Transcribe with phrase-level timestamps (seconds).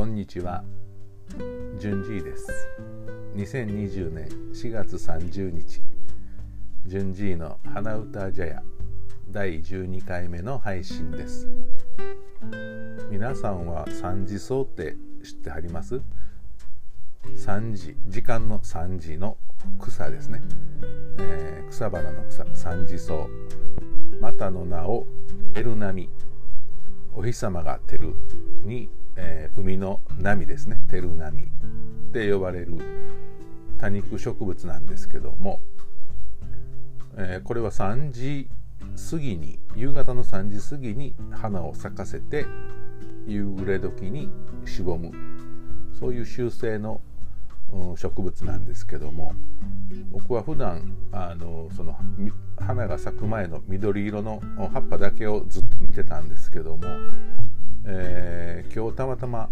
[0.00, 0.64] こんにちは。
[1.78, 2.48] 順次です。
[3.36, 5.82] 2020年4月30日。
[6.86, 8.62] 順次の花歌茶屋。
[9.28, 11.46] 第12回目の配信です。
[13.10, 16.00] 皆さんは三次草って知ってはります？
[17.36, 19.36] 三時時間の三時の
[19.78, 20.40] 草ですね、
[21.18, 22.46] えー、草花の草。
[22.54, 23.26] 三次草
[24.18, 25.06] またの名を
[25.54, 26.08] エルナミ。
[27.14, 28.14] お日様が照る
[28.64, 30.78] に、えー、海の波ですね。
[30.88, 31.46] 照る波っ
[32.12, 32.74] て呼ばれる
[33.78, 35.60] 多肉植物なんですけども、
[37.16, 38.48] えー、これは3時
[39.10, 42.46] 過ぎに夕方の3時過ぎに花を咲かせて
[43.26, 44.30] 夕暮れ時に
[44.64, 45.12] しぼむ。
[45.98, 47.02] そういう習性の
[47.96, 49.32] 植物なんですけども
[50.10, 51.96] 僕は普段あのその
[52.58, 54.40] 花が咲く前の緑色の
[54.72, 56.82] 葉っぱだけをずっと見てたんですけども、
[57.86, 59.48] えー、今日たまたま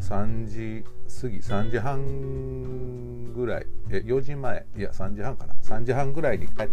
[0.00, 0.84] 3時
[1.20, 6.70] 過ぎ3時半ぐらいえ4時前いや3時半かな3時半ぐらいに帰って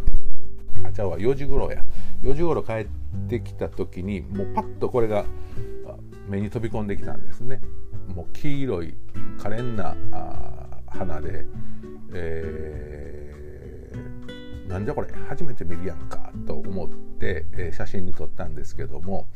[0.86, 1.84] あちゃうわ4時頃や。
[2.24, 2.88] 4時頃帰っ
[3.30, 5.26] てきた時にもうパッとこれが
[6.28, 7.62] 目に飛び込んできたんですね。
[8.16, 8.96] もう黄色い
[9.42, 9.96] 可憐な
[10.98, 11.46] 花で、
[12.14, 19.28] えー、なんじゃこれ初めて見るやんかと思って、えー、写真に撮ったんですけども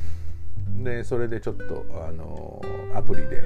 [0.83, 2.61] でそれでちょっと、あの
[2.93, 3.43] アプリで、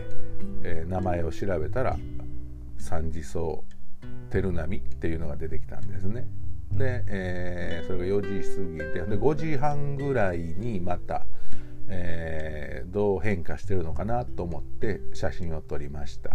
[0.63, 1.97] えー、名前を調べたら
[2.77, 3.63] 三次層
[4.29, 6.27] テルナミっていうのが出てきたんですね。
[6.71, 11.25] で、えー、それが4時過ぎてで5時半ぐらいにまた、
[11.87, 16.31] えー、どう変化してるのかなと思って写真を撮りました。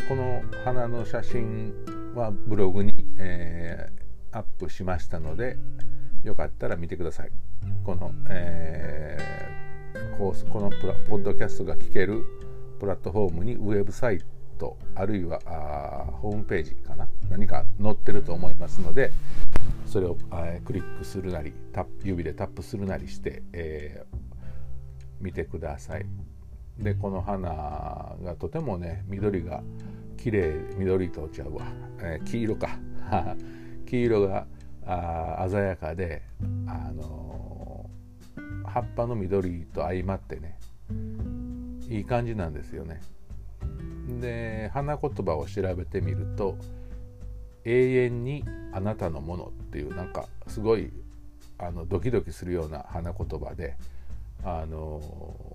[0.00, 1.74] でこの花の写真
[2.14, 5.58] はブログに、えー、アップしましたので
[6.24, 7.30] よかったら見てください
[7.84, 10.70] この、えー、この
[11.06, 12.24] ポッドキャストが聞ける
[12.78, 14.20] プラットフォームにウェブサイ
[14.58, 15.38] トあるいは
[16.22, 17.06] ホームページかな？
[17.28, 19.12] 何か載ってると思いますので
[19.84, 20.16] それを
[20.64, 24.16] クリックするなりタップ指でタップするなりして、えー、
[25.20, 26.06] 見てください。
[26.78, 27.50] でこの花
[28.22, 29.62] がとてもね緑が
[30.20, 31.66] 綺麗緑とちゃうわ、
[31.98, 32.78] えー、黄色か
[33.86, 34.46] 黄色が
[34.84, 36.22] あ鮮やかで、
[36.66, 40.58] あのー、葉っぱの緑と相まってね
[41.88, 43.00] いい感じなんですよね。
[44.20, 46.56] で花言葉を調べてみると
[47.64, 50.92] 「永遠にあなたのもの」っていうなんかすごい
[51.58, 53.76] あのドキドキするような花言葉で
[54.44, 55.00] あの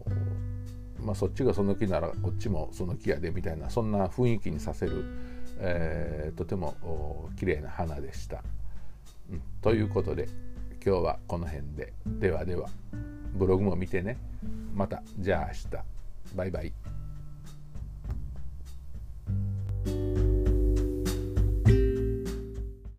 [0.08, 0.55] ー
[1.03, 5.06] まあ、そっちがその木ならこっちもその木やでみたいなそんな雰囲気にさせる、
[5.59, 8.44] えー、とても綺麗な花でした、
[9.31, 9.41] うん。
[9.61, 10.28] ということで
[10.85, 12.69] 今日はこの辺でではでは
[13.33, 14.17] ブログも見てね
[14.73, 16.84] またじゃあ明日バイバイ。